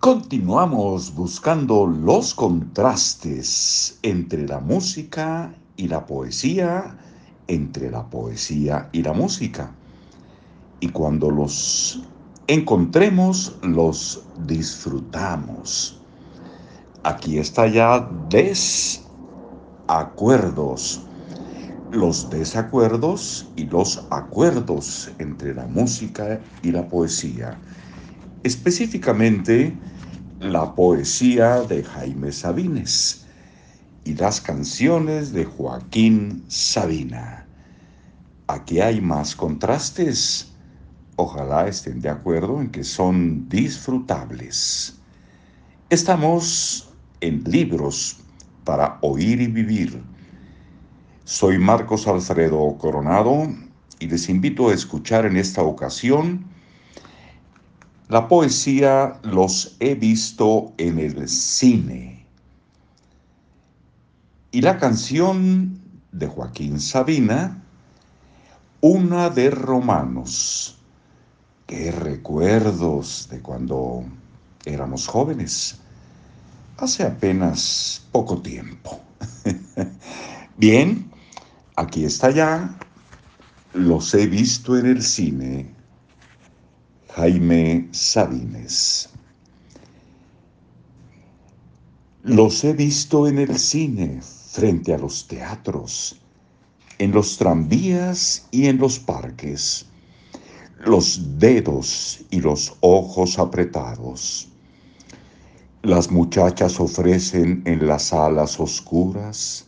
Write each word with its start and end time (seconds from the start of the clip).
Continuamos 0.00 1.14
buscando 1.14 1.86
los 1.86 2.34
contrastes 2.34 3.98
entre 4.00 4.48
la 4.48 4.58
música 4.58 5.54
y 5.76 5.88
la 5.88 6.06
poesía, 6.06 6.96
entre 7.48 7.90
la 7.90 8.08
poesía 8.08 8.88
y 8.92 9.02
la 9.02 9.12
música. 9.12 9.70
Y 10.80 10.88
cuando 10.88 11.30
los 11.30 12.02
encontremos, 12.46 13.58
los 13.60 14.24
disfrutamos. 14.46 16.00
Aquí 17.02 17.36
está 17.36 17.66
ya 17.66 18.08
desacuerdos. 18.30 19.02
Los 21.92 22.30
desacuerdos 22.30 23.50
y 23.54 23.64
los 23.64 24.06
acuerdos 24.08 25.10
entre 25.18 25.52
la 25.52 25.66
música 25.66 26.40
y 26.62 26.72
la 26.72 26.88
poesía. 26.88 27.58
Específicamente, 28.42 29.76
la 30.40 30.74
poesía 30.74 31.60
de 31.60 31.84
Jaime 31.84 32.32
Sabines 32.32 33.26
y 34.04 34.14
las 34.14 34.40
canciones 34.40 35.34
de 35.34 35.44
Joaquín 35.44 36.44
Sabina. 36.48 37.46
Aquí 38.46 38.80
hay 38.80 39.02
más 39.02 39.36
contrastes. 39.36 40.50
Ojalá 41.16 41.68
estén 41.68 42.00
de 42.00 42.08
acuerdo 42.08 42.58
en 42.58 42.70
que 42.70 42.84
son 42.84 43.50
disfrutables. 43.50 44.98
Estamos 45.90 46.88
en 47.20 47.44
libros 47.44 48.16
para 48.64 48.96
oír 49.02 49.42
y 49.42 49.46
vivir. 49.46 50.02
Soy 51.24 51.58
Marcos 51.58 52.08
Alfredo 52.08 52.78
Coronado 52.78 53.46
y 53.98 54.06
les 54.06 54.30
invito 54.30 54.70
a 54.70 54.74
escuchar 54.74 55.26
en 55.26 55.36
esta 55.36 55.62
ocasión 55.62 56.46
la 58.10 58.26
poesía 58.26 59.20
los 59.22 59.76
he 59.78 59.94
visto 59.94 60.72
en 60.78 60.98
el 60.98 61.28
cine. 61.28 62.26
Y 64.50 64.60
la 64.62 64.78
canción 64.78 65.80
de 66.10 66.26
Joaquín 66.26 66.80
Sabina, 66.80 67.62
una 68.80 69.30
de 69.30 69.50
Romanos. 69.50 70.76
Qué 71.68 71.92
recuerdos 71.92 73.28
de 73.30 73.40
cuando 73.40 74.04
éramos 74.64 75.06
jóvenes, 75.06 75.78
hace 76.78 77.04
apenas 77.04 78.04
poco 78.10 78.42
tiempo. 78.42 79.00
Bien, 80.56 81.08
aquí 81.76 82.04
está 82.04 82.30
ya, 82.30 82.76
los 83.72 84.12
he 84.14 84.26
visto 84.26 84.76
en 84.76 84.86
el 84.86 85.00
cine 85.00 85.79
Jaime 87.16 87.88
Sabines. 87.90 89.08
Los 92.22 92.62
he 92.62 92.72
visto 92.72 93.26
en 93.26 93.38
el 93.38 93.58
cine, 93.58 94.20
frente 94.22 94.94
a 94.94 94.98
los 94.98 95.26
teatros, 95.26 96.20
en 96.98 97.10
los 97.10 97.36
tranvías 97.36 98.46
y 98.52 98.66
en 98.66 98.78
los 98.78 98.98
parques, 99.00 99.86
los 100.84 101.38
dedos 101.38 102.20
y 102.30 102.40
los 102.40 102.76
ojos 102.80 103.38
apretados. 103.38 104.48
Las 105.82 106.10
muchachas 106.10 106.78
ofrecen 106.78 107.62
en 107.64 107.88
las 107.88 108.04
salas 108.04 108.60
oscuras 108.60 109.66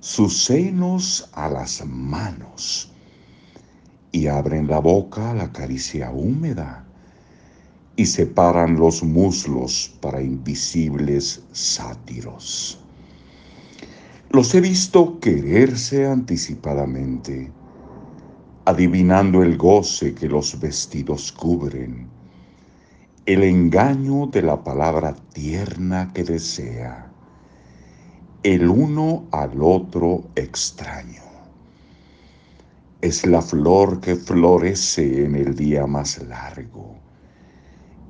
sus 0.00 0.44
senos 0.44 1.30
a 1.32 1.48
las 1.48 1.84
manos 1.86 2.92
y 4.12 4.26
abren 4.26 4.66
la 4.66 4.78
boca 4.78 5.30
a 5.30 5.34
la 5.34 5.52
caricia 5.52 6.10
húmeda 6.10 6.84
y 7.96 8.06
separan 8.06 8.76
los 8.76 9.02
muslos 9.02 9.96
para 10.00 10.22
invisibles 10.22 11.42
sátiros. 11.52 12.80
Los 14.30 14.54
he 14.54 14.60
visto 14.60 15.18
quererse 15.20 16.06
anticipadamente, 16.06 17.50
adivinando 18.64 19.42
el 19.42 19.56
goce 19.56 20.14
que 20.14 20.28
los 20.28 20.60
vestidos 20.60 21.32
cubren, 21.32 22.08
el 23.26 23.42
engaño 23.42 24.26
de 24.26 24.42
la 24.42 24.62
palabra 24.62 25.16
tierna 25.32 26.12
que 26.12 26.24
desea, 26.24 27.10
el 28.42 28.68
uno 28.68 29.26
al 29.32 29.60
otro 29.60 30.24
extraño 30.36 31.27
es 33.00 33.24
la 33.24 33.40
flor 33.40 34.00
que 34.00 34.16
florece 34.16 35.24
en 35.24 35.36
el 35.36 35.54
día 35.54 35.86
más 35.86 36.20
largo, 36.26 36.96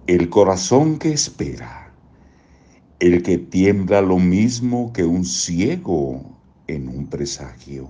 el 0.07 0.31
corazón 0.31 0.99
que 0.99 1.13
espera, 1.13 1.93
el 2.99 3.23
que 3.23 3.37
tiembla 3.37 4.01
lo 4.01 4.19
mismo 4.19 4.91
que 4.95 5.05
un 5.05 5.27
ciego 5.27 6.23
en 6.69 6.89
un 6.89 7.07
presagio. 7.07 7.89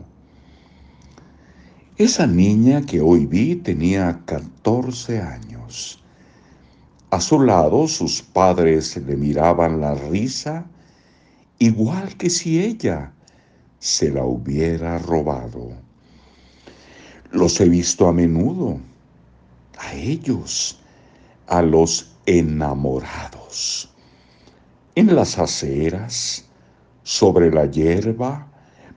Esa 1.98 2.26
niña 2.26 2.82
que 2.82 3.00
hoy 3.00 3.26
vi 3.26 3.54
tenía 3.54 4.20
14 4.24 5.20
años. 5.20 6.02
A 7.10 7.20
su 7.20 7.40
lado 7.40 7.86
sus 7.86 8.22
padres 8.22 8.96
le 8.96 9.16
miraban 9.16 9.80
la 9.80 9.94
risa 9.94 10.66
igual 11.60 12.16
que 12.16 12.28
si 12.28 12.60
ella 12.60 13.12
se 13.78 14.10
la 14.10 14.24
hubiera 14.24 14.98
robado. 14.98 15.87
Los 17.30 17.60
he 17.60 17.68
visto 17.68 18.08
a 18.08 18.12
menudo, 18.12 18.78
a 19.78 19.92
ellos, 19.94 20.78
a 21.46 21.62
los 21.62 22.12
enamorados, 22.26 23.90
en 24.94 25.14
las 25.14 25.38
aceras, 25.38 26.44
sobre 27.02 27.50
la 27.50 27.66
hierba, 27.66 28.46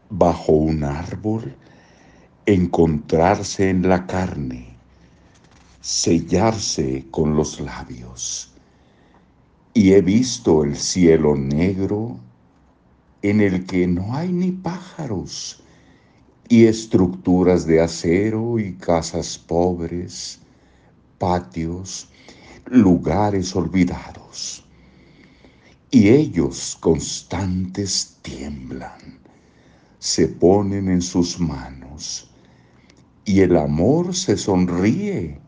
bajo 0.09 0.51
un 0.51 0.83
árbol, 0.83 1.55
encontrarse 2.45 3.69
en 3.69 3.87
la 3.87 4.05
carne, 4.05 4.75
sellarse 5.79 7.05
con 7.11 7.35
los 7.35 7.59
labios. 7.59 8.51
Y 9.73 9.93
he 9.93 10.01
visto 10.01 10.63
el 10.63 10.75
cielo 10.75 11.35
negro 11.35 12.17
en 13.21 13.39
el 13.39 13.65
que 13.65 13.87
no 13.87 14.13
hay 14.13 14.31
ni 14.33 14.51
pájaros, 14.51 15.60
y 16.51 16.65
estructuras 16.65 17.65
de 17.65 17.79
acero 17.79 18.59
y 18.59 18.73
casas 18.73 19.37
pobres, 19.37 20.37
patios, 21.17 22.09
lugares 22.65 23.55
olvidados. 23.55 24.61
Y 25.91 26.09
ellos 26.09 26.77
constantes 26.81 28.17
tiemblan, 28.21 29.17
se 29.99 30.27
ponen 30.27 30.89
en 30.89 31.01
sus 31.01 31.39
manos, 31.39 32.29
y 33.23 33.39
el 33.39 33.55
amor 33.55 34.13
se 34.13 34.35
sonríe, 34.35 35.39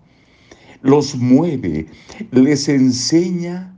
los 0.83 1.15
mueve, 1.15 1.87
les 2.31 2.69
enseña, 2.69 3.77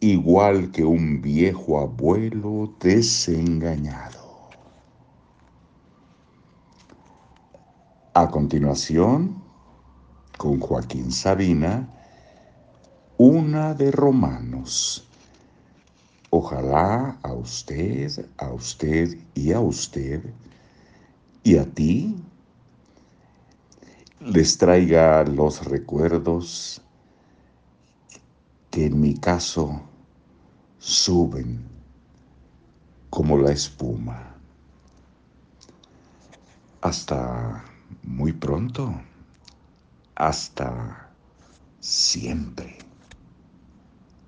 igual 0.00 0.72
que 0.72 0.84
un 0.84 1.22
viejo 1.22 1.78
abuelo 1.78 2.74
desengañado. 2.80 4.23
A 8.16 8.30
continuación, 8.30 9.42
con 10.38 10.60
Joaquín 10.60 11.10
Sabina, 11.10 11.88
una 13.18 13.74
de 13.74 13.90
Romanos. 13.90 15.08
Ojalá 16.30 17.18
a 17.20 17.32
usted, 17.32 18.24
a 18.38 18.52
usted 18.52 19.18
y 19.34 19.50
a 19.50 19.58
usted 19.58 20.32
y 21.42 21.56
a 21.56 21.64
ti 21.64 22.14
les 24.20 24.58
traiga 24.58 25.24
los 25.24 25.64
recuerdos 25.64 26.80
que 28.70 28.86
en 28.86 29.00
mi 29.00 29.14
caso 29.14 29.82
suben 30.78 31.64
como 33.10 33.38
la 33.38 33.50
espuma. 33.50 34.36
Hasta 36.80 37.73
muy 38.02 38.32
pronto. 38.32 38.94
Hasta 40.16 41.10
siempre. 41.80 42.83